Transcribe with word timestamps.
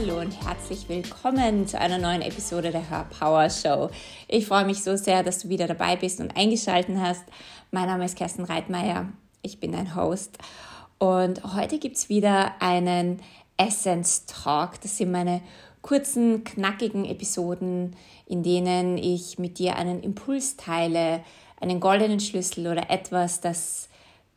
Hallo 0.00 0.20
und 0.20 0.46
herzlich 0.46 0.88
willkommen 0.88 1.66
zu 1.66 1.76
einer 1.76 1.98
neuen 1.98 2.22
Episode 2.22 2.70
der 2.70 2.88
Hör 2.88 3.02
Power 3.06 3.50
Show. 3.50 3.90
Ich 4.28 4.46
freue 4.46 4.64
mich 4.64 4.84
so 4.84 4.94
sehr, 4.96 5.24
dass 5.24 5.40
du 5.40 5.48
wieder 5.48 5.66
dabei 5.66 5.96
bist 5.96 6.20
und 6.20 6.36
eingeschaltet 6.36 6.96
hast. 6.98 7.24
Mein 7.72 7.88
Name 7.88 8.04
ist 8.04 8.16
Kerstin 8.16 8.44
Reitmeier. 8.44 9.08
Ich 9.42 9.58
bin 9.58 9.72
dein 9.72 9.96
Host 9.96 10.38
und 11.00 11.42
heute 11.56 11.80
gibt 11.80 11.96
es 11.96 12.08
wieder 12.08 12.52
einen 12.62 13.18
Essence 13.56 14.24
Talk. 14.26 14.80
Das 14.82 14.98
sind 14.98 15.10
meine 15.10 15.40
kurzen, 15.82 16.44
knackigen 16.44 17.04
Episoden, 17.04 17.96
in 18.24 18.44
denen 18.44 18.98
ich 18.98 19.40
mit 19.40 19.58
dir 19.58 19.74
einen 19.74 20.04
Impuls 20.04 20.56
teile, 20.56 21.24
einen 21.60 21.80
goldenen 21.80 22.20
Schlüssel 22.20 22.68
oder 22.68 22.88
etwas, 22.88 23.40
das 23.40 23.88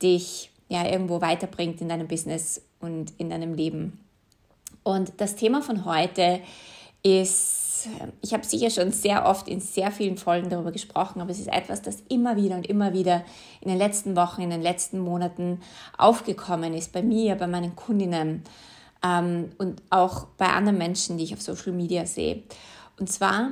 dich 0.02 0.50
ja 0.70 0.90
irgendwo 0.90 1.22
weiterbringt 1.22 1.82
in 1.82 1.90
deinem 1.90 2.08
Business 2.08 2.64
und 2.80 3.14
in 3.20 3.30
deinem 3.30 3.54
Leben. 3.54 4.00
Und 4.84 5.14
das 5.18 5.36
Thema 5.36 5.62
von 5.62 5.86
heute 5.86 6.42
ist, 7.04 7.88
ich 8.22 8.34
habe 8.34 8.46
sicher 8.46 8.70
schon 8.70 8.92
sehr 8.92 9.26
oft 9.26 9.48
in 9.48 9.60
sehr 9.60 9.92
vielen 9.92 10.18
Folgen 10.18 10.50
darüber 10.50 10.72
gesprochen, 10.72 11.22
aber 11.22 11.32
es 11.32 11.40
ist 11.40 11.48
etwas, 11.48 11.82
das 11.82 12.04
immer 12.10 12.36
wieder 12.36 12.56
und 12.56 12.68
immer 12.68 12.94
wieder 12.94 13.24
in 13.60 13.70
den 13.70 13.78
letzten 13.78 14.16
Wochen, 14.16 14.42
in 14.42 14.50
den 14.50 14.62
letzten 14.62 15.00
Monaten 15.00 15.62
aufgekommen 15.98 16.74
ist, 16.74 16.94
bei 16.94 17.02
mir, 17.02 17.36
bei 17.36 17.48
meinen 17.48 17.76
Kundinnen 17.76 18.44
ähm, 19.04 19.52
und 19.58 19.82
auch 19.90 20.26
bei 20.38 20.48
anderen 20.48 20.78
Menschen, 20.78 21.18
die 21.18 21.24
ich 21.24 21.34
auf 21.34 21.42
Social 21.42 21.72
Media 21.72 22.06
sehe. 22.06 22.44
Und 23.00 23.12
zwar 23.12 23.52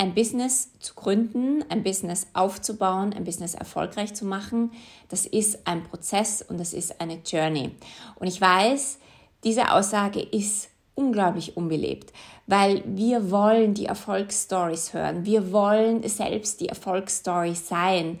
ein 0.00 0.14
Business 0.14 0.70
zu 0.78 0.94
gründen, 0.94 1.62
ein 1.68 1.82
Business 1.82 2.26
aufzubauen, 2.32 3.12
ein 3.12 3.24
Business 3.24 3.54
erfolgreich 3.54 4.14
zu 4.14 4.24
machen, 4.24 4.72
das 5.08 5.26
ist 5.26 5.66
ein 5.66 5.84
Prozess 5.84 6.40
und 6.40 6.58
das 6.58 6.72
ist 6.72 7.02
eine 7.02 7.18
Journey. 7.26 7.72
Und 8.18 8.26
ich 8.26 8.40
weiß, 8.40 8.98
diese 9.44 9.72
Aussage 9.72 10.20
ist 10.20 10.69
unglaublich 11.00 11.56
unbelebt, 11.56 12.12
weil 12.46 12.82
wir 12.84 13.30
wollen 13.30 13.74
die 13.74 13.86
Erfolgsstories 13.86 14.92
hören. 14.92 15.24
Wir 15.24 15.50
wollen 15.52 16.06
selbst 16.06 16.60
die 16.60 16.68
Erfolgsstory 16.68 17.54
sein. 17.54 18.20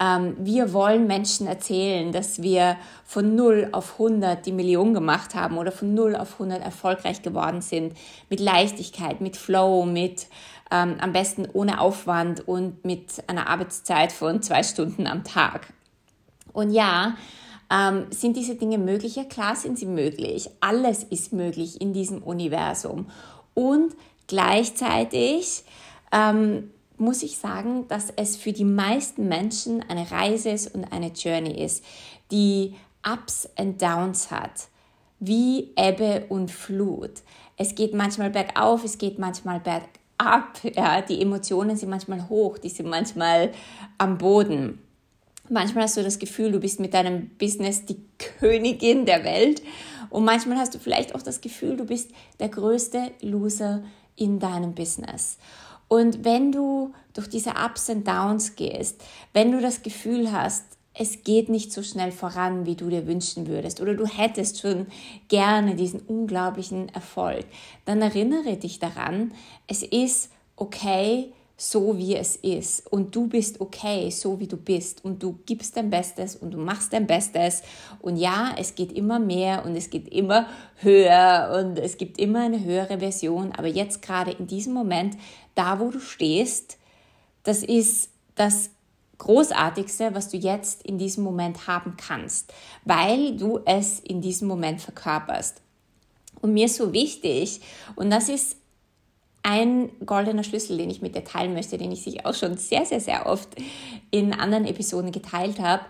Ähm, 0.00 0.36
wir 0.38 0.72
wollen 0.72 1.06
Menschen 1.06 1.46
erzählen, 1.46 2.12
dass 2.12 2.42
wir 2.42 2.76
von 3.04 3.36
0 3.36 3.68
auf 3.72 3.92
100 3.92 4.44
die 4.44 4.52
Million 4.52 4.94
gemacht 4.94 5.34
haben 5.34 5.58
oder 5.58 5.72
von 5.72 5.94
0 5.94 6.16
auf 6.16 6.34
100 6.34 6.62
erfolgreich 6.62 7.22
geworden 7.22 7.60
sind. 7.60 7.96
Mit 8.28 8.40
Leichtigkeit, 8.40 9.20
mit 9.20 9.36
Flow, 9.36 9.84
mit 9.84 10.26
ähm, 10.70 10.96
am 11.00 11.12
besten 11.12 11.46
ohne 11.52 11.80
Aufwand 11.80 12.46
und 12.46 12.84
mit 12.84 13.22
einer 13.28 13.48
Arbeitszeit 13.48 14.12
von 14.12 14.42
zwei 14.42 14.62
Stunden 14.62 15.06
am 15.06 15.24
Tag. 15.24 15.72
Und 16.52 16.72
ja, 16.72 17.14
ähm, 17.70 18.06
sind 18.10 18.36
diese 18.36 18.54
Dinge 18.54 18.78
möglich? 18.78 19.16
Ja, 19.16 19.24
klar 19.24 19.56
sind 19.56 19.78
sie 19.78 19.86
möglich. 19.86 20.50
Alles 20.60 21.04
ist 21.04 21.32
möglich 21.32 21.80
in 21.80 21.92
diesem 21.92 22.22
Universum. 22.22 23.06
Und 23.54 23.94
gleichzeitig 24.26 25.64
ähm, 26.12 26.70
muss 26.96 27.22
ich 27.22 27.38
sagen, 27.38 27.86
dass 27.88 28.10
es 28.16 28.36
für 28.36 28.52
die 28.52 28.64
meisten 28.64 29.28
Menschen 29.28 29.84
eine 29.88 30.10
Reise 30.10 30.50
ist 30.50 30.74
und 30.74 30.92
eine 30.92 31.08
Journey 31.08 31.62
ist, 31.62 31.84
die 32.30 32.74
Ups 33.06 33.48
und 33.58 33.80
Downs 33.80 34.30
hat, 34.30 34.68
wie 35.20 35.72
Ebbe 35.76 36.26
und 36.28 36.50
Flut. 36.50 37.22
Es 37.56 37.74
geht 37.74 37.94
manchmal 37.94 38.30
bergauf, 38.30 38.84
es 38.84 38.98
geht 38.98 39.18
manchmal 39.18 39.60
bergab. 39.60 39.88
Ja, 40.74 41.00
die 41.00 41.22
Emotionen 41.22 41.76
sind 41.76 41.90
manchmal 41.90 42.28
hoch, 42.28 42.58
die 42.58 42.68
sind 42.68 42.88
manchmal 42.88 43.52
am 43.98 44.18
Boden. 44.18 44.80
Manchmal 45.50 45.84
hast 45.84 45.96
du 45.96 46.02
das 46.02 46.18
Gefühl, 46.18 46.52
du 46.52 46.60
bist 46.60 46.78
mit 46.78 46.94
deinem 46.94 47.30
Business 47.38 47.84
die 47.86 48.00
Königin 48.18 49.06
der 49.06 49.24
Welt 49.24 49.62
und 50.10 50.24
manchmal 50.24 50.58
hast 50.58 50.74
du 50.74 50.78
vielleicht 50.78 51.14
auch 51.14 51.22
das 51.22 51.40
Gefühl, 51.40 51.76
du 51.76 51.84
bist 51.84 52.10
der 52.38 52.48
größte 52.48 53.12
Loser 53.22 53.82
in 54.16 54.38
deinem 54.38 54.74
Business. 54.74 55.38
Und 55.88 56.24
wenn 56.24 56.52
du 56.52 56.92
durch 57.14 57.28
diese 57.28 57.50
Ups 57.50 57.88
und 57.88 58.06
Downs 58.06 58.56
gehst, 58.56 59.02
wenn 59.32 59.52
du 59.52 59.60
das 59.60 59.82
Gefühl 59.82 60.32
hast, 60.32 60.64
es 60.92 61.22
geht 61.22 61.48
nicht 61.48 61.72
so 61.72 61.82
schnell 61.82 62.10
voran, 62.10 62.66
wie 62.66 62.74
du 62.74 62.90
dir 62.90 63.06
wünschen 63.06 63.46
würdest, 63.46 63.80
oder 63.80 63.94
du 63.94 64.04
hättest 64.04 64.60
schon 64.60 64.86
gerne 65.28 65.76
diesen 65.76 66.00
unglaublichen 66.00 66.88
Erfolg, 66.90 67.46
dann 67.84 68.02
erinnere 68.02 68.56
dich 68.56 68.80
daran, 68.80 69.32
es 69.66 69.82
ist 69.82 70.30
okay, 70.56 71.32
so 71.60 71.98
wie 71.98 72.14
es 72.14 72.36
ist. 72.36 72.86
Und 72.86 73.16
du 73.16 73.26
bist 73.26 73.60
okay, 73.60 74.10
so 74.10 74.38
wie 74.38 74.46
du 74.46 74.56
bist. 74.56 75.04
Und 75.04 75.22
du 75.22 75.40
gibst 75.44 75.76
dein 75.76 75.90
Bestes 75.90 76.36
und 76.36 76.52
du 76.52 76.58
machst 76.58 76.92
dein 76.92 77.08
Bestes. 77.08 77.62
Und 78.00 78.16
ja, 78.16 78.54
es 78.56 78.76
geht 78.76 78.92
immer 78.92 79.18
mehr 79.18 79.66
und 79.66 79.74
es 79.74 79.90
geht 79.90 80.08
immer 80.08 80.46
höher 80.76 81.60
und 81.60 81.76
es 81.78 81.98
gibt 81.98 82.18
immer 82.18 82.44
eine 82.44 82.62
höhere 82.64 83.00
Version, 83.00 83.50
aber 83.52 83.66
jetzt 83.66 84.02
gerade 84.02 84.30
in 84.30 84.46
diesem 84.46 84.72
Moment, 84.72 85.16
da 85.56 85.80
wo 85.80 85.90
du 85.90 85.98
stehst, 85.98 86.78
das 87.42 87.64
ist 87.64 88.10
das 88.36 88.70
Großartigste, 89.18 90.14
was 90.14 90.28
du 90.28 90.36
jetzt 90.36 90.84
in 90.84 90.96
diesem 90.96 91.24
Moment 91.24 91.66
haben 91.66 91.96
kannst, 91.96 92.52
weil 92.84 93.36
du 93.36 93.58
es 93.64 93.98
in 93.98 94.20
diesem 94.20 94.46
Moment 94.46 94.80
verkörperst. 94.80 95.60
Und 96.40 96.52
mir 96.52 96.66
ist 96.66 96.76
so 96.76 96.92
wichtig, 96.92 97.60
und 97.96 98.10
das 98.10 98.28
ist 98.28 98.57
ein 99.42 99.90
goldener 100.04 100.44
Schlüssel, 100.44 100.78
den 100.78 100.90
ich 100.90 101.02
mit 101.02 101.14
dir 101.14 101.24
teilen 101.24 101.54
möchte, 101.54 101.78
den 101.78 101.92
ich 101.92 102.02
sich 102.02 102.26
auch 102.26 102.34
schon 102.34 102.56
sehr, 102.56 102.84
sehr, 102.84 103.00
sehr 103.00 103.26
oft 103.26 103.48
in 104.10 104.32
anderen 104.32 104.66
Episoden 104.66 105.12
geteilt 105.12 105.60
habe. 105.60 105.84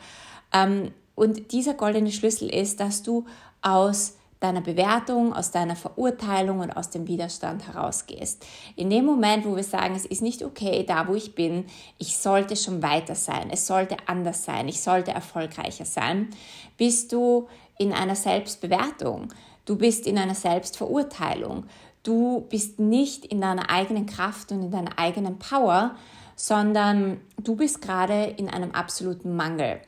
Ähm, 0.52 0.92
und 1.14 1.52
dieser 1.52 1.74
goldene 1.74 2.12
Schlüssel 2.12 2.48
ist, 2.48 2.78
dass 2.80 3.02
du 3.02 3.24
aus 3.60 4.14
deiner 4.40 4.60
Bewertung, 4.60 5.32
aus 5.32 5.50
deiner 5.50 5.74
Verurteilung 5.74 6.60
und 6.60 6.70
aus 6.70 6.90
dem 6.90 7.08
Widerstand 7.08 7.66
herausgehst. 7.66 8.46
In 8.76 8.88
dem 8.88 9.04
Moment, 9.04 9.44
wo 9.44 9.56
wir 9.56 9.64
sagen, 9.64 9.96
es 9.96 10.06
ist 10.06 10.22
nicht 10.22 10.44
okay, 10.44 10.84
da 10.86 11.08
wo 11.08 11.14
ich 11.14 11.34
bin, 11.34 11.64
ich 11.98 12.16
sollte 12.16 12.54
schon 12.54 12.82
weiter 12.82 13.16
sein, 13.16 13.50
es 13.50 13.66
sollte 13.66 13.96
anders 14.06 14.44
sein, 14.44 14.68
ich 14.68 14.80
sollte 14.80 15.10
erfolgreicher 15.10 15.84
sein, 15.84 16.28
bist 16.76 17.12
du 17.12 17.48
in 17.78 17.92
einer 17.92 18.14
Selbstbewertung, 18.14 19.32
du 19.64 19.76
bist 19.76 20.06
in 20.06 20.18
einer 20.18 20.36
Selbstverurteilung, 20.36 21.64
Du 22.08 22.46
bist 22.48 22.78
nicht 22.78 23.26
in 23.26 23.42
deiner 23.42 23.68
eigenen 23.68 24.06
Kraft 24.06 24.50
und 24.50 24.62
in 24.62 24.70
deiner 24.70 24.98
eigenen 24.98 25.38
Power, 25.38 25.94
sondern 26.36 27.20
du 27.36 27.54
bist 27.54 27.82
gerade 27.82 28.32
in 28.38 28.48
einem 28.48 28.70
absoluten 28.70 29.36
Mangel. 29.36 29.78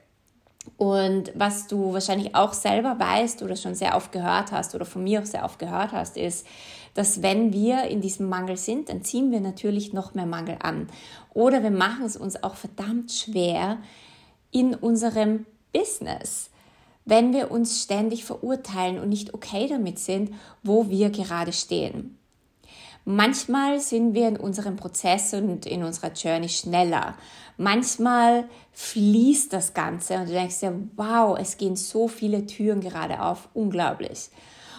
Und 0.77 1.33
was 1.35 1.67
du 1.67 1.95
wahrscheinlich 1.95 2.35
auch 2.35 2.53
selber 2.53 2.99
weißt 2.99 3.43
oder 3.43 3.57
schon 3.57 3.75
sehr 3.75 3.97
oft 3.97 4.13
gehört 4.13 4.53
hast 4.53 4.75
oder 4.75 4.85
von 4.85 5.03
mir 5.03 5.23
auch 5.23 5.25
sehr 5.25 5.47
oft 5.47 5.59
gehört 5.59 5.93
hast, 5.93 6.19
ist, 6.19 6.47
dass 6.93 7.23
wenn 7.23 7.55
wir 7.55 7.85
in 7.85 8.03
diesem 8.03 8.29
Mangel 8.29 8.59
sind, 8.59 8.91
dann 8.91 9.03
ziehen 9.03 9.31
wir 9.31 9.41
natürlich 9.41 9.95
noch 9.95 10.13
mehr 10.13 10.27
Mangel 10.27 10.59
an. 10.63 10.91
Oder 11.33 11.63
wir 11.63 11.71
machen 11.71 12.05
es 12.05 12.19
uns 12.19 12.43
auch 12.43 12.57
verdammt 12.57 13.11
schwer 13.13 13.79
in 14.51 14.75
unserem 14.75 15.47
Business 15.73 16.50
wenn 17.11 17.33
wir 17.33 17.51
uns 17.51 17.83
ständig 17.83 18.25
verurteilen 18.25 19.01
und 19.01 19.09
nicht 19.09 19.35
okay 19.35 19.67
damit 19.69 19.99
sind, 19.99 20.33
wo 20.63 20.89
wir 20.89 21.11
gerade 21.11 21.53
stehen. 21.53 22.17
Manchmal 23.05 23.81
sind 23.81 24.15
wir 24.15 24.29
in 24.29 24.37
unserem 24.37 24.77
Prozess 24.77 25.35
und 25.35 25.67
in 25.67 25.83
unserer 25.83 26.13
Journey 26.13 26.49
schneller. 26.49 27.17
Manchmal 27.57 28.49
fließt 28.73 29.53
das 29.53 29.75
Ganze 29.75 30.15
und 30.15 30.29
du 30.29 30.33
denkst 30.33 30.61
dir, 30.61 30.89
wow, 30.97 31.37
es 31.39 31.57
gehen 31.57 31.77
so 31.77 32.07
viele 32.07 32.47
Türen 32.47 32.81
gerade 32.81 33.21
auf, 33.21 33.49
unglaublich. 33.55 34.29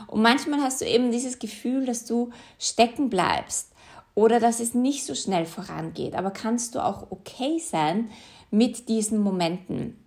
Und 0.08 0.22
manchmal 0.22 0.62
hast 0.62 0.80
du 0.80 0.86
eben 0.86 1.12
dieses 1.12 1.38
Gefühl, 1.38 1.86
dass 1.86 2.06
du 2.06 2.30
stecken 2.58 3.10
bleibst 3.10 3.74
oder 4.16 4.40
dass 4.40 4.62
es 4.62 4.74
nicht 4.74 5.06
so 5.06 5.16
schnell 5.16 5.46
vorangeht. 5.46 6.16
Aber 6.16 6.32
kannst 6.32 6.76
du 6.76 6.80
auch 6.80 7.12
okay 7.12 7.60
sein 7.60 8.10
mit 8.52 8.88
diesen 8.88 9.20
Momenten? 9.20 9.98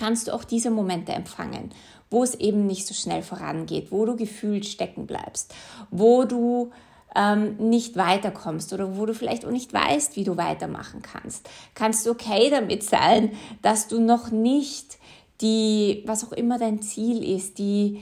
Kannst 0.00 0.28
du 0.28 0.34
auch 0.34 0.44
diese 0.44 0.70
Momente 0.70 1.12
empfangen, 1.12 1.70
wo 2.08 2.22
es 2.24 2.34
eben 2.34 2.66
nicht 2.66 2.86
so 2.86 2.94
schnell 2.94 3.22
vorangeht, 3.22 3.92
wo 3.92 4.06
du 4.06 4.16
gefühlt 4.16 4.64
stecken 4.64 5.06
bleibst, 5.06 5.54
wo 5.90 6.24
du 6.24 6.70
ähm, 7.14 7.56
nicht 7.58 7.96
weiterkommst 7.96 8.72
oder 8.72 8.96
wo 8.96 9.04
du 9.04 9.14
vielleicht 9.14 9.44
auch 9.44 9.50
nicht 9.50 9.74
weißt, 9.74 10.16
wie 10.16 10.24
du 10.24 10.36
weitermachen 10.36 11.02
kannst. 11.02 11.48
Kannst 11.74 12.06
du 12.06 12.10
okay 12.10 12.48
damit 12.50 12.82
sein, 12.82 13.32
dass 13.62 13.88
du 13.88 14.00
noch 14.00 14.30
nicht 14.30 14.98
die, 15.42 16.02
was 16.06 16.24
auch 16.24 16.32
immer 16.32 16.58
dein 16.58 16.80
Ziel 16.80 17.22
ist, 17.22 17.58
die 17.58 18.00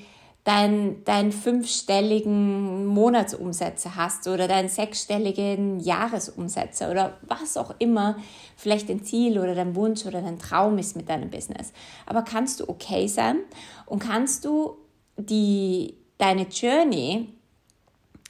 dein, 0.49 1.05
dein 1.05 1.31
fünfstelligen 1.31 2.87
Monatsumsätze 2.87 3.97
hast 3.97 4.27
oder 4.29 4.49
deinen 4.49 4.71
sechsstelligen 4.71 5.79
Jahresumsätze 5.79 6.91
oder 6.91 7.19
was 7.21 7.59
auch 7.59 7.75
immer 7.79 8.17
vielleicht 8.57 8.89
dein 8.89 9.05
Ziel 9.05 9.39
oder 9.39 9.55
dein 9.55 9.77
Wunsch 9.77 10.07
oder 10.07 10.23
dein 10.23 10.39
Traum 10.39 10.79
ist 10.79 10.97
mit 10.97 11.11
deinem 11.11 11.29
Business. 11.29 11.75
Aber 12.07 12.23
kannst 12.23 12.61
du 12.61 12.69
okay 12.71 13.09
sein 13.09 13.41
und 13.85 13.99
kannst 13.99 14.47
du 14.47 14.79
die, 15.19 15.99
deine 16.17 16.47
Journey 16.49 17.29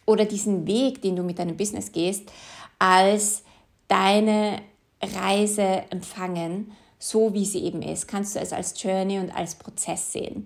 oder 0.05 0.25
diesen 0.25 0.67
Weg, 0.67 1.01
den 1.03 1.15
du 1.15 1.23
mit 1.23 1.39
deinem 1.39 1.57
Business 1.57 1.93
gehst, 1.93 2.33
als 2.81 3.45
deine 3.87 4.61
Reise 5.01 5.85
empfangen, 5.91 6.73
so 6.99 7.33
wie 7.33 7.45
sie 7.45 7.63
eben 7.63 7.81
ist. 7.81 8.09
Kannst 8.09 8.35
du 8.35 8.41
es 8.41 8.53
als 8.53 8.83
Journey 8.83 9.21
und 9.21 9.31
als 9.31 9.55
Prozess 9.55 10.11
sehen. 10.11 10.45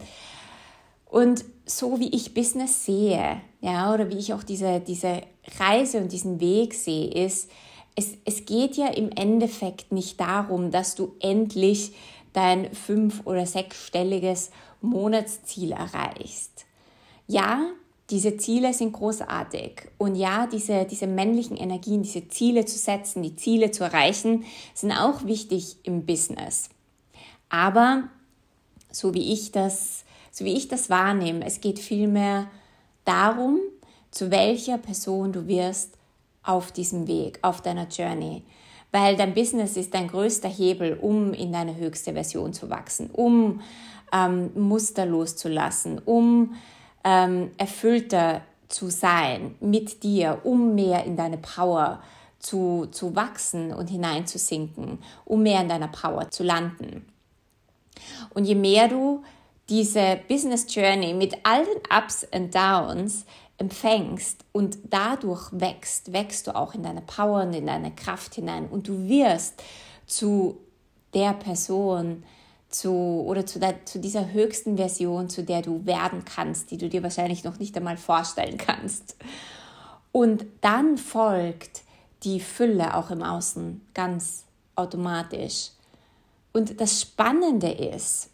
Und 1.13 1.45
so 1.67 2.01
wie 2.01 2.09
ich 2.09 2.33
Business 2.33 2.87
sehe, 2.87 3.43
ja, 3.61 3.93
oder 3.93 4.09
wie 4.09 4.17
ich 4.17 4.33
auch 4.33 4.43
diese, 4.43 4.81
diese 4.81 5.21
Reise 5.59 5.99
und 5.99 6.11
diesen 6.11 6.41
Weg 6.41 6.73
sehe, 6.73 7.11
ist, 7.11 7.51
es, 7.95 8.15
es 8.25 8.47
geht 8.47 8.79
ja 8.79 8.87
im 8.87 9.11
Endeffekt 9.11 9.93
nicht 9.93 10.19
darum, 10.19 10.71
dass 10.71 10.95
du 10.95 11.15
endlich 11.21 11.93
dein 12.33 12.73
fünf- 12.73 13.27
oder 13.27 13.45
sechsstelliges 13.45 14.53
Monatsziel 14.81 15.73
erreichst. 15.73 16.65
Ja, 17.27 17.61
diese 18.09 18.39
Ziele 18.39 18.73
sind 18.73 18.95
großartig. 18.95 19.91
Und 19.99 20.15
ja, 20.15 20.47
diese, 20.47 20.87
diese 20.87 21.07
männlichen 21.07 21.59
Energien, 21.59 22.03
diese 22.03 22.27
Ziele 22.29 22.65
zu 22.65 22.79
setzen, 22.79 23.23
die 23.23 23.37
Ziele 23.37 23.71
zu 23.71 23.85
erreichen, 23.85 24.47
sind 24.73 24.93
auch 24.93 25.27
wichtig 25.27 25.77
im 25.83 26.07
Business. 26.07 26.71
Aber 27.51 28.05
so 28.91 29.13
wie 29.13 29.31
ich 29.31 29.53
das, 29.53 30.07
so 30.33 30.45
wie 30.45 30.55
ich 30.55 30.67
das 30.67 30.91
wahrnehme, 30.91 31.45
es 31.45 31.61
geht 31.61 31.79
vielmehr 31.79 32.47
darum, 33.05 33.61
zu 34.11 34.31
welcher 34.31 34.79
Person 34.79 35.33
du 35.33 35.47
wirst 35.47 35.95
auf 36.43 36.73
diesem 36.73 37.07
Weg, 37.07 37.39
auf 37.43 37.61
deiner 37.61 37.87
Journey. 37.87 38.43
Weil 38.91 39.17
dein 39.17 39.35
Business 39.35 39.77
ist 39.77 39.95
dein 39.95 40.09
größter 40.09 40.49
Hebel, 40.49 40.99
um 41.01 41.33
in 41.35 41.53
deine 41.53 41.77
höchste 41.77 42.15
Version 42.15 42.53
zu 42.53 42.69
wachsen, 42.71 43.11
um 43.11 43.61
ähm, 44.13 44.51
Muster 44.55 45.07
loszulassen, 45.07 46.01
um 46.05 46.55
ähm, 47.05 47.51
erfüllter 47.59 48.43
zu 48.69 48.91
sein 48.91 49.55
mit 49.61 50.03
dir, 50.03 50.41
um 50.45 50.75
mehr 50.75 51.05
in 51.05 51.17
deine 51.17 51.39
Power 51.39 52.03
zu, 52.39 52.89
zu 52.91 53.15
wachsen 53.15 53.73
und 53.73 53.89
hineinzusinken, 53.89 54.99
um 55.25 55.43
mehr 55.43 55.61
in 55.61 55.69
deiner 55.69 55.89
Power 55.89 56.31
zu 56.31 56.43
landen. 56.43 57.07
Und 58.35 58.45
je 58.45 58.55
mehr 58.55 58.89
du 58.89 59.23
diese 59.73 60.21
Business 60.29 60.67
Journey 60.69 61.15
mit 61.15 61.35
all 61.45 61.65
den 61.65 61.81
Ups 61.91 62.27
und 62.31 62.55
Downs 62.55 63.25
empfängst 63.57 64.45
und 64.53 64.77
dadurch 64.91 65.49
wächst, 65.51 66.13
wächst 66.13 66.47
du 66.47 66.55
auch 66.55 66.75
in 66.75 66.83
deine 66.83 67.01
Power 67.01 67.41
und 67.41 67.55
in 67.55 67.67
deine 67.67 67.91
Kraft 67.91 68.35
hinein 68.35 68.69
und 68.69 68.87
du 68.87 69.09
wirst 69.09 69.63
zu 70.07 70.59
der 71.15 71.33
Person, 71.33 72.23
zu 72.69 73.25
oder 73.27 73.47
zu, 73.47 73.61
der, 73.61 73.87
zu 73.87 73.99
dieser 73.99 74.31
höchsten 74.31 74.77
Version, 74.77 75.31
zu 75.31 75.43
der 75.43 75.63
du 75.63 75.87
werden 75.87 76.27
kannst, 76.27 76.71
die 76.71 76.77
du 76.77 76.91
dir 76.91 77.03
wahrscheinlich 77.03 77.43
noch 77.43 77.59
nicht 77.59 77.75
einmal 77.75 77.97
vorstellen 77.97 78.59
kannst. 78.59 79.17
Und 80.13 80.45
dann 80.61 80.99
folgt 80.99 81.81
die 82.25 82.41
Fülle 82.41 82.95
auch 82.95 83.11
im 83.11 83.23
Außen 83.23 83.81
ganz 83.95 84.45
automatisch. 84.77 85.71
Und 86.53 86.79
das 86.79 87.01
Spannende 87.01 87.71
ist, 87.71 88.29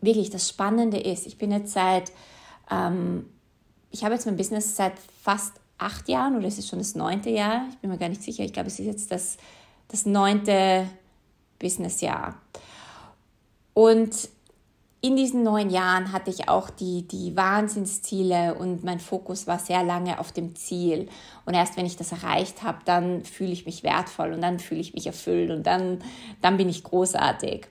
wirklich 0.00 0.30
das 0.30 0.48
Spannende 0.48 0.98
ist, 0.98 1.26
ich 1.26 1.38
bin 1.38 1.52
jetzt 1.52 1.72
seit, 1.72 2.12
ähm, 2.70 3.26
ich 3.90 4.04
habe 4.04 4.14
jetzt 4.14 4.26
mein 4.26 4.36
Business 4.36 4.76
seit 4.76 4.94
fast 5.22 5.54
acht 5.78 6.08
Jahren 6.08 6.36
oder 6.36 6.46
es 6.46 6.58
ist 6.58 6.68
schon 6.68 6.78
das 6.78 6.94
neunte 6.94 7.30
Jahr, 7.30 7.66
ich 7.70 7.78
bin 7.78 7.90
mir 7.90 7.98
gar 7.98 8.08
nicht 8.08 8.22
sicher, 8.22 8.44
ich 8.44 8.52
glaube, 8.52 8.68
es 8.68 8.78
ist 8.78 8.86
jetzt 8.86 9.10
das, 9.10 9.38
das 9.88 10.06
neunte 10.06 10.86
Businessjahr. 11.58 12.40
Und 13.74 14.28
in 15.02 15.16
diesen 15.16 15.42
neun 15.42 15.70
Jahren 15.70 16.12
hatte 16.12 16.30
ich 16.30 16.48
auch 16.50 16.68
die, 16.68 17.08
die 17.08 17.34
Wahnsinnsziele 17.34 18.54
und 18.54 18.84
mein 18.84 19.00
Fokus 19.00 19.46
war 19.46 19.58
sehr 19.58 19.82
lange 19.82 20.18
auf 20.18 20.30
dem 20.32 20.54
Ziel. 20.54 21.08
Und 21.46 21.54
erst 21.54 21.78
wenn 21.78 21.86
ich 21.86 21.96
das 21.96 22.12
erreicht 22.12 22.62
habe, 22.62 22.80
dann 22.84 23.24
fühle 23.24 23.52
ich 23.52 23.64
mich 23.64 23.82
wertvoll 23.82 24.34
und 24.34 24.42
dann 24.42 24.58
fühle 24.58 24.80
ich 24.80 24.92
mich 24.92 25.06
erfüllt 25.06 25.50
und 25.50 25.62
dann, 25.62 26.02
dann 26.42 26.58
bin 26.58 26.68
ich 26.68 26.84
großartig. 26.84 27.66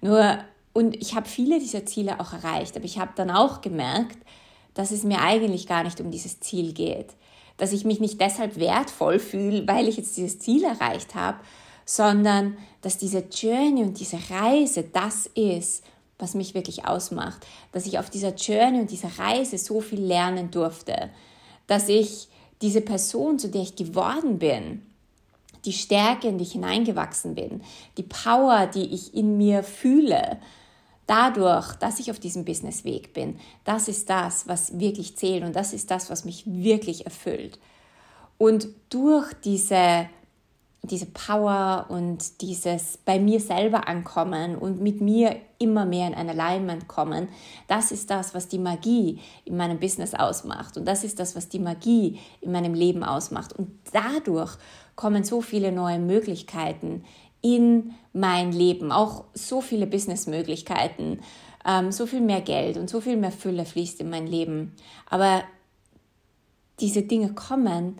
Nur, 0.00 0.38
und 0.72 0.96
ich 0.96 1.14
habe 1.14 1.28
viele 1.28 1.58
dieser 1.58 1.84
Ziele 1.84 2.18
auch 2.20 2.32
erreicht, 2.32 2.76
aber 2.76 2.84
ich 2.84 2.98
habe 2.98 3.12
dann 3.14 3.30
auch 3.30 3.60
gemerkt, 3.60 4.18
dass 4.74 4.90
es 4.90 5.04
mir 5.04 5.20
eigentlich 5.20 5.66
gar 5.66 5.84
nicht 5.84 6.00
um 6.00 6.10
dieses 6.10 6.40
Ziel 6.40 6.72
geht. 6.72 7.10
Dass 7.58 7.72
ich 7.72 7.84
mich 7.84 8.00
nicht 8.00 8.20
deshalb 8.20 8.58
wertvoll 8.58 9.18
fühle, 9.18 9.68
weil 9.68 9.86
ich 9.86 9.98
jetzt 9.98 10.16
dieses 10.16 10.38
Ziel 10.38 10.64
erreicht 10.64 11.14
habe, 11.14 11.38
sondern 11.84 12.56
dass 12.80 12.96
diese 12.96 13.24
Journey 13.30 13.82
und 13.82 14.00
diese 14.00 14.18
Reise 14.30 14.84
das 14.84 15.26
ist, 15.34 15.84
was 16.18 16.34
mich 16.34 16.54
wirklich 16.54 16.86
ausmacht. 16.86 17.46
Dass 17.72 17.86
ich 17.86 17.98
auf 17.98 18.08
dieser 18.08 18.34
Journey 18.34 18.80
und 18.80 18.90
dieser 18.90 19.18
Reise 19.18 19.58
so 19.58 19.80
viel 19.80 20.00
lernen 20.00 20.50
durfte. 20.50 21.10
Dass 21.66 21.88
ich 21.88 22.28
diese 22.62 22.80
Person, 22.80 23.38
zu 23.38 23.48
der 23.48 23.62
ich 23.62 23.76
geworden 23.76 24.38
bin, 24.38 24.86
die 25.64 25.72
Stärke, 25.72 26.28
in 26.28 26.38
die 26.38 26.44
ich 26.44 26.52
hineingewachsen 26.52 27.34
bin, 27.34 27.62
die 27.98 28.02
Power, 28.02 28.66
die 28.66 28.94
ich 28.94 29.14
in 29.14 29.36
mir 29.36 29.62
fühle, 29.62 30.38
dadurch, 31.12 31.74
dass 31.74 32.00
ich 32.00 32.10
auf 32.10 32.18
diesem 32.18 32.46
Businessweg 32.46 33.12
bin, 33.12 33.38
das 33.64 33.86
ist 33.86 34.08
das, 34.08 34.48
was 34.48 34.78
wirklich 34.80 35.14
zählt 35.14 35.44
und 35.44 35.54
das 35.54 35.74
ist 35.74 35.90
das, 35.90 36.08
was 36.08 36.24
mich 36.24 36.44
wirklich 36.46 37.04
erfüllt. 37.04 37.58
Und 38.38 38.68
durch 38.88 39.30
diese 39.44 40.08
diese 40.84 41.06
Power 41.06 41.86
und 41.90 42.40
dieses 42.40 42.96
bei 42.96 43.20
mir 43.20 43.38
selber 43.38 43.86
ankommen 43.86 44.56
und 44.56 44.80
mit 44.80 45.00
mir 45.00 45.36
immer 45.60 45.86
mehr 45.86 46.08
in 46.08 46.14
ein 46.14 46.28
Alignment 46.28 46.88
kommen, 46.88 47.28
das 47.68 47.92
ist 47.92 48.10
das, 48.10 48.34
was 48.34 48.48
die 48.48 48.58
Magie 48.58 49.20
in 49.44 49.56
meinem 49.56 49.78
Business 49.78 50.12
ausmacht 50.12 50.76
und 50.76 50.84
das 50.84 51.04
ist 51.04 51.20
das, 51.20 51.36
was 51.36 51.48
die 51.48 51.60
Magie 51.60 52.18
in 52.40 52.50
meinem 52.50 52.74
Leben 52.74 53.04
ausmacht 53.04 53.52
und 53.52 53.70
dadurch 53.92 54.56
kommen 54.96 55.22
so 55.22 55.40
viele 55.40 55.70
neue 55.70 56.00
Möglichkeiten 56.00 57.04
in 57.42 57.94
mein 58.12 58.52
Leben, 58.52 58.92
auch 58.92 59.24
so 59.34 59.60
viele 59.60 59.86
Businessmöglichkeiten, 59.86 61.20
ähm, 61.66 61.92
so 61.92 62.06
viel 62.06 62.20
mehr 62.20 62.40
Geld 62.40 62.76
und 62.76 62.88
so 62.88 63.00
viel 63.00 63.16
mehr 63.16 63.32
Fülle 63.32 63.64
fließt 63.64 64.00
in 64.00 64.10
mein 64.10 64.26
Leben. 64.26 64.74
Aber 65.08 65.42
diese 66.80 67.02
Dinge 67.02 67.34
kommen, 67.34 67.98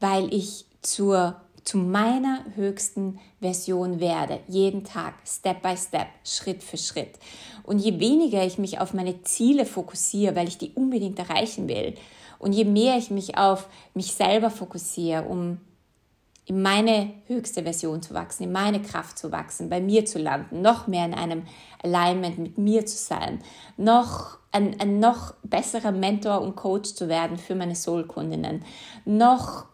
weil 0.00 0.32
ich 0.32 0.66
zur 0.82 1.36
zu 1.64 1.78
meiner 1.78 2.44
höchsten 2.56 3.20
Version 3.40 4.00
werde, 4.00 4.40
jeden 4.48 4.82
Tag, 4.82 5.14
Step 5.24 5.62
by 5.62 5.76
Step, 5.76 6.08
Schritt 6.24 6.60
für 6.60 6.76
Schritt. 6.76 7.20
Und 7.62 7.78
je 7.78 8.00
weniger 8.00 8.44
ich 8.44 8.58
mich 8.58 8.80
auf 8.80 8.94
meine 8.94 9.22
Ziele 9.22 9.64
fokussiere, 9.64 10.34
weil 10.34 10.48
ich 10.48 10.58
die 10.58 10.72
unbedingt 10.74 11.20
erreichen 11.20 11.68
will, 11.68 11.94
und 12.42 12.54
je 12.54 12.64
mehr 12.64 12.98
ich 12.98 13.12
mich 13.12 13.38
auf 13.38 13.68
mich 13.94 14.14
selber 14.14 14.50
fokussiere, 14.50 15.22
um 15.22 15.60
in 16.44 16.60
meine 16.60 17.12
höchste 17.26 17.62
Version 17.62 18.02
zu 18.02 18.14
wachsen, 18.14 18.44
in 18.44 18.52
meine 18.52 18.82
Kraft 18.82 19.18
zu 19.18 19.30
wachsen, 19.30 19.68
bei 19.68 19.80
mir 19.80 20.04
zu 20.04 20.18
landen, 20.18 20.60
noch 20.60 20.88
mehr 20.88 21.06
in 21.06 21.14
einem 21.14 21.44
Alignment 21.82 22.38
mit 22.38 22.58
mir 22.58 22.84
zu 22.84 22.96
sein, 22.96 23.40
noch 23.76 24.38
ein, 24.50 24.78
ein 24.80 24.98
noch 24.98 25.34
besserer 25.44 25.92
Mentor 25.92 26.40
und 26.40 26.56
Coach 26.56 26.94
zu 26.94 27.08
werden 27.08 27.38
für 27.38 27.54
meine 27.54 27.76
Soul-Kundinnen, 27.76 28.64
noch 29.04 29.66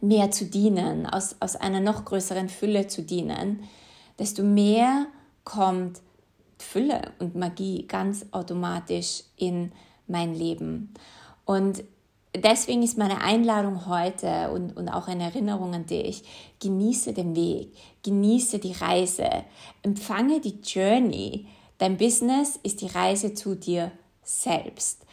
mehr 0.00 0.30
zu 0.30 0.46
dienen, 0.46 1.06
aus, 1.06 1.36
aus 1.40 1.56
einer 1.56 1.80
noch 1.80 2.04
größeren 2.04 2.48
Fülle 2.48 2.86
zu 2.86 3.02
dienen, 3.02 3.64
desto 4.18 4.42
mehr 4.42 5.06
kommt 5.44 6.00
Fülle 6.58 7.12
und 7.18 7.34
Magie 7.34 7.86
ganz 7.86 8.26
automatisch 8.30 9.24
in 9.36 9.72
mein 10.06 10.34
Leben. 10.34 10.92
Und 11.44 11.82
deswegen 12.36 12.82
ist 12.82 12.98
meine 12.98 13.22
Einladung 13.22 13.86
heute 13.86 14.50
und, 14.50 14.76
und 14.76 14.88
auch 14.88 15.08
eine 15.08 15.24
Erinnerung 15.24 15.74
an 15.74 15.86
dich, 15.86 16.22
genieße 16.60 17.12
den 17.12 17.34
Weg, 17.34 17.72
genieße 18.02 18.58
die 18.58 18.72
Reise, 18.72 19.28
empfange 19.82 20.40
die 20.40 20.58
Journey. 20.62 21.46
Dein 21.78 21.96
Business 21.96 22.58
ist 22.62 22.82
die 22.82 22.88
Reise 22.88 23.34
zu 23.34 23.54
dir 23.54 23.90
selbst. 24.22 25.04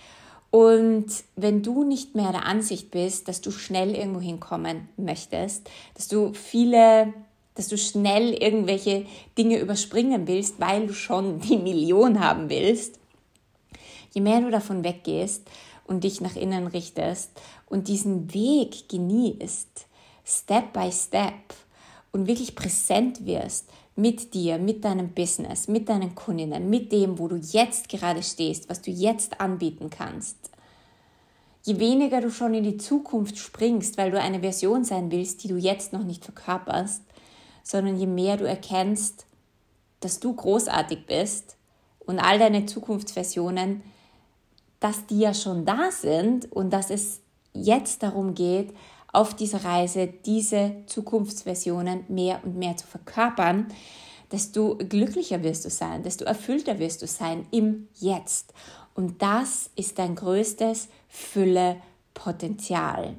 Und 0.50 1.08
wenn 1.36 1.62
du 1.62 1.84
nicht 1.84 2.16
mehr 2.16 2.32
der 2.32 2.46
Ansicht 2.46 2.92
bist, 2.92 3.28
dass 3.28 3.42
du 3.42 3.52
schnell 3.52 3.96
irgendwo 3.96 4.22
hinkommen 4.22 4.88
möchtest, 4.96 5.70
dass 5.96 6.08
du 6.08 6.34
viele, 6.34 7.14
dass 7.56 7.68
du 7.68 7.78
schnell 7.78 8.34
irgendwelche 8.34 9.06
Dinge 9.38 9.60
überspringen 9.60 10.28
willst, 10.28 10.60
weil 10.60 10.88
du 10.88 10.94
schon 10.94 11.40
die 11.40 11.58
Million 11.58 12.20
haben 12.20 12.50
willst, 12.50 13.00
je 14.14 14.22
mehr 14.22 14.40
du 14.40 14.50
davon 14.50 14.84
weggehst 14.84 15.44
und 15.88 16.04
dich 16.04 16.22
nach 16.22 16.36
innen 16.36 16.68
richtest 16.68 17.32
und 17.68 17.88
diesen 17.88 18.34
Weg 18.34 18.90
genießt, 18.90 19.88
Step 20.26 20.74
by 20.74 20.92
Step 20.92 21.34
und 22.12 22.28
wirklich 22.28 22.56
präsent 22.56 23.26
wirst, 23.26 23.70
mit 23.96 24.36
dir, 24.36 24.60
mit 24.60 24.86
deinem 24.86 25.10
Business, 25.10 25.68
mit 25.68 25.90
deinen 25.90 26.14
Kundinnen, 26.14 26.70
mit 26.70 26.92
dem, 26.92 27.18
wo 27.18 27.28
du 27.28 27.38
jetzt 27.38 27.90
gerade 27.90 28.22
stehst, 28.22 28.70
was 28.70 28.82
du 28.82 28.92
jetzt 28.92 29.42
anbieten 29.42 29.90
kannst. 29.90 30.38
Je 31.64 31.80
weniger 31.80 32.22
du 32.22 32.30
schon 32.30 32.54
in 32.54 32.64
die 32.64 32.78
Zukunft 32.78 33.38
springst, 33.38 33.98
weil 33.98 34.12
du 34.12 34.22
eine 34.22 34.40
Version 34.40 34.86
sein 34.86 35.12
willst, 35.12 35.44
die 35.44 35.48
du 35.48 35.58
jetzt 35.58 35.94
noch 35.94 36.04
nicht 36.04 36.24
verkörperst, 36.24 37.02
sondern 37.64 37.98
je 37.98 38.06
mehr 38.06 38.38
du 38.38 38.48
erkennst, 38.48 39.26
dass 40.00 40.20
du 40.20 40.34
großartig 40.34 41.08
bist 41.08 41.58
und 42.00 42.20
all 42.20 42.40
deine 42.40 42.68
Zukunftsversionen, 42.68 43.82
dass 44.80 45.06
die 45.06 45.20
ja 45.20 45.34
schon 45.34 45.66
da 45.66 45.92
sind 45.92 46.52
und 46.52 46.72
dass 46.72 46.90
es 46.90 47.22
jetzt 47.54 48.04
darum 48.04 48.34
geht, 48.34 48.74
auf 49.12 49.34
dieser 49.34 49.64
Reise 49.64 50.08
diese 50.08 50.84
Zukunftsversionen 50.86 52.06
mehr 52.08 52.40
und 52.44 52.58
mehr 52.58 52.78
zu 52.78 52.86
desto 54.32 54.78
glücklicher 54.78 55.44
wirst 55.44 55.66
du 55.66 55.70
sein, 55.70 56.04
desto 56.04 56.26
erfüllter 56.26 56.80
wirst 56.80 57.02
du 57.02 57.08
sein 57.08 57.48
im 57.52 57.88
Jetzt. 57.96 58.54
Und 58.94 59.22
das 59.22 59.70
ist 59.76 60.00
dein 60.00 60.16
größtes 60.16 60.90
Füllepotenzial 61.08 63.16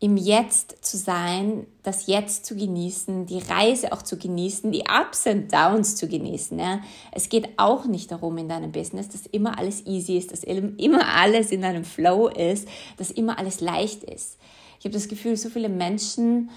im 0.00 0.16
Jetzt 0.16 0.84
zu 0.84 0.96
sein, 0.96 1.66
das 1.82 2.06
Jetzt 2.06 2.46
zu 2.46 2.54
genießen, 2.54 3.26
die 3.26 3.40
Reise 3.40 3.92
auch 3.92 4.02
zu 4.02 4.16
genießen, 4.16 4.70
die 4.70 4.84
Ups 4.88 5.26
und 5.26 5.52
Downs 5.52 5.96
zu 5.96 6.06
genießen. 6.06 6.56
Ja. 6.58 6.80
Es 7.10 7.28
geht 7.28 7.48
auch 7.56 7.84
nicht 7.84 8.12
darum 8.12 8.38
in 8.38 8.48
deinem 8.48 8.70
Business, 8.70 9.08
dass 9.08 9.26
immer 9.26 9.58
alles 9.58 9.86
easy 9.86 10.16
ist, 10.16 10.30
dass 10.30 10.44
immer 10.44 11.14
alles 11.16 11.50
in 11.50 11.62
deinem 11.62 11.84
Flow 11.84 12.28
ist, 12.28 12.68
dass 12.96 13.10
immer 13.10 13.38
alles 13.38 13.60
leicht 13.60 14.04
ist. 14.04 14.38
Ich 14.78 14.84
habe 14.84 14.94
das 14.94 15.08
Gefühl, 15.08 15.36
so 15.36 15.48
viele 15.48 15.68
Menschen 15.68 16.50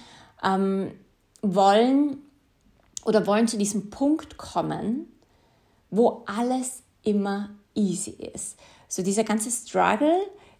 ähm, 0.44 0.92
wollen 1.40 2.18
oder 3.04 3.26
wollen 3.26 3.48
zu 3.48 3.58
diesem 3.58 3.90
Punkt 3.90 4.36
kommen, 4.36 5.06
wo 5.90 6.22
alles 6.26 6.82
immer 7.02 7.50
easy 7.74 8.12
ist. 8.32 8.56
So 8.86 9.02
dieser 9.02 9.24
ganze 9.24 9.50
Struggle, 9.50 10.14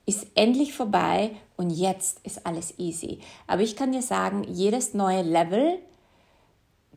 ist 0.06 0.26
endlich 0.34 0.74
vorbei 0.74 1.30
und 1.56 1.70
jetzt 1.70 2.20
ist 2.24 2.44
alles 2.46 2.78
easy. 2.78 3.20
Aber 3.46 3.62
ich 3.62 3.76
kann 3.76 3.92
dir 3.92 4.02
sagen, 4.02 4.44
jedes 4.44 4.94
neue 4.94 5.22
Level 5.22 5.78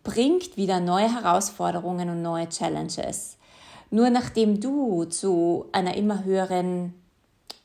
bringt 0.03 0.57
wieder 0.57 0.79
neue 0.79 1.13
Herausforderungen 1.13 2.09
und 2.09 2.21
neue 2.21 2.49
Challenges. 2.49 3.37
Nur 3.91 4.09
nachdem 4.09 4.59
du 4.59 5.05
zu 5.05 5.65
einer 5.71 5.95
immer 5.95 6.23
höheren 6.23 6.93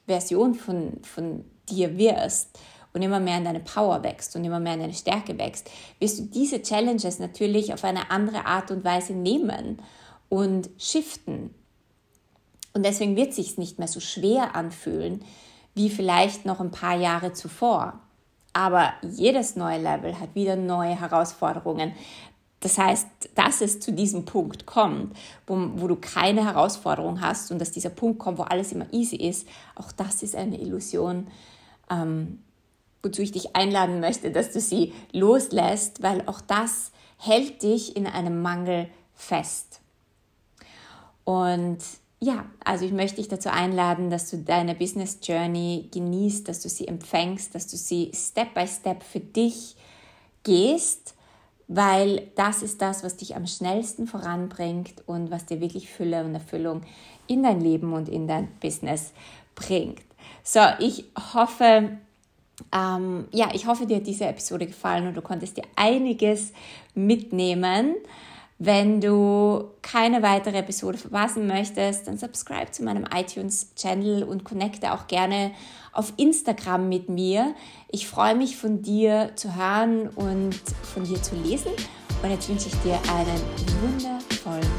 Version 0.06 0.54
von, 0.54 1.00
von 1.02 1.44
dir 1.68 1.96
wirst 1.96 2.58
und 2.92 3.02
immer 3.02 3.20
mehr 3.20 3.38
in 3.38 3.44
deine 3.44 3.60
Power 3.60 4.02
wächst 4.02 4.36
und 4.36 4.44
immer 4.44 4.60
mehr 4.60 4.74
in 4.74 4.80
deine 4.80 4.94
Stärke 4.94 5.38
wächst, 5.38 5.70
wirst 5.98 6.18
du 6.18 6.22
diese 6.24 6.62
Challenges 6.62 7.18
natürlich 7.18 7.72
auf 7.72 7.84
eine 7.84 8.10
andere 8.10 8.44
Art 8.44 8.70
und 8.70 8.84
Weise 8.84 9.12
nehmen 9.12 9.80
und 10.28 10.68
shiften 10.78 11.54
und 12.72 12.84
deswegen 12.84 13.16
wird 13.16 13.30
es 13.30 13.36
sich 13.36 13.58
nicht 13.58 13.78
mehr 13.78 13.88
so 13.88 14.00
schwer 14.00 14.54
anfühlen 14.54 15.24
wie 15.74 15.90
vielleicht 15.90 16.44
noch 16.46 16.60
ein 16.60 16.70
paar 16.70 16.96
Jahre 16.96 17.32
zuvor. 17.32 17.98
Aber 18.52 18.92
jedes 19.02 19.56
neue 19.56 19.78
Level 19.78 20.18
hat 20.18 20.34
wieder 20.34 20.56
neue 20.56 20.98
Herausforderungen. 21.00 21.92
Das 22.60 22.76
heißt, 22.76 23.06
dass 23.34 23.60
es 23.60 23.80
zu 23.80 23.92
diesem 23.92 24.24
Punkt 24.24 24.66
kommt, 24.66 25.16
wo, 25.46 25.56
wo, 25.76 25.86
du 25.86 25.96
keine 25.96 26.44
Herausforderung 26.44 27.20
hast 27.20 27.50
und 27.50 27.58
dass 27.58 27.70
dieser 27.70 27.90
Punkt 27.90 28.18
kommt, 28.18 28.38
wo 28.38 28.42
alles 28.42 28.72
immer 28.72 28.92
easy 28.92 29.16
ist, 29.16 29.48
auch 29.76 29.92
das 29.92 30.22
ist 30.22 30.36
eine 30.36 30.60
Illusion, 30.60 31.28
ähm, 31.88 32.42
wozu 33.02 33.22
ich 33.22 33.32
dich 33.32 33.56
einladen 33.56 34.00
möchte, 34.00 34.30
dass 34.30 34.50
du 34.50 34.60
sie 34.60 34.92
loslässt, 35.12 36.02
weil 36.02 36.22
auch 36.26 36.42
das 36.42 36.92
hält 37.16 37.62
dich 37.62 37.96
in 37.96 38.06
einem 38.06 38.42
Mangel 38.42 38.90
fest. 39.14 39.80
Und 41.24 41.78
ja, 42.22 42.44
also 42.62 42.84
ich 42.84 42.92
möchte 42.92 43.16
dich 43.16 43.28
dazu 43.28 43.48
einladen, 43.50 44.10
dass 44.10 44.28
du 44.28 44.36
deine 44.36 44.74
Business 44.74 45.18
Journey 45.22 45.88
genießt, 45.90 46.46
dass 46.46 46.60
du 46.60 46.68
sie 46.68 46.86
empfängst, 46.86 47.54
dass 47.54 47.66
du 47.66 47.78
sie 47.78 48.12
Step 48.14 48.52
by 48.52 48.66
Step 48.66 49.02
für 49.02 49.20
dich 49.20 49.74
gehst, 50.42 51.14
weil 51.66 52.30
das 52.34 52.62
ist 52.62 52.82
das, 52.82 53.02
was 53.02 53.16
dich 53.16 53.36
am 53.36 53.46
schnellsten 53.46 54.06
voranbringt 54.06 55.02
und 55.06 55.30
was 55.30 55.46
dir 55.46 55.60
wirklich 55.60 55.88
Fülle 55.88 56.22
und 56.24 56.34
Erfüllung 56.34 56.82
in 57.26 57.42
dein 57.42 57.60
Leben 57.60 57.94
und 57.94 58.08
in 58.08 58.26
dein 58.26 58.48
Business 58.60 59.12
bringt. 59.54 60.02
So, 60.42 60.60
ich 60.78 61.06
hoffe, 61.32 61.96
ähm, 62.72 63.28
ja, 63.32 63.48
ich 63.54 63.66
hoffe, 63.66 63.86
dir 63.86 63.96
hat 63.96 64.06
diese 64.06 64.26
Episode 64.26 64.66
gefallen 64.66 65.06
und 65.06 65.16
du 65.16 65.22
konntest 65.22 65.56
dir 65.56 65.64
einiges 65.76 66.52
mitnehmen. 66.94 67.94
Wenn 68.62 69.00
du 69.00 69.70
keine 69.80 70.22
weitere 70.22 70.58
Episode 70.58 70.98
verpassen 70.98 71.46
möchtest, 71.46 72.06
dann 72.06 72.18
subscribe 72.18 72.70
zu 72.70 72.84
meinem 72.84 73.06
iTunes-Channel 73.10 74.22
und 74.22 74.44
connecte 74.44 74.92
auch 74.92 75.06
gerne 75.06 75.52
auf 75.94 76.12
Instagram 76.18 76.86
mit 76.90 77.08
mir. 77.08 77.54
Ich 77.90 78.06
freue 78.06 78.34
mich 78.34 78.58
von 78.58 78.82
dir 78.82 79.30
zu 79.34 79.56
hören 79.56 80.10
und 80.10 80.60
von 80.82 81.04
dir 81.04 81.22
zu 81.22 81.36
lesen. 81.36 81.72
Und 82.22 82.30
jetzt 82.30 82.50
wünsche 82.50 82.68
ich 82.68 82.76
dir 82.82 82.98
einen 83.10 83.40
wundervollen 83.80 84.70